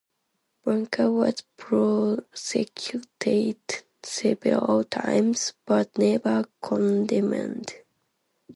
Bunker 0.63 1.11
was 1.11 1.43
prosecuted 1.57 3.05
several 4.01 4.83
times, 4.85 5.53
but 5.67 5.95
never 5.95 6.45
condemned. 6.59 7.75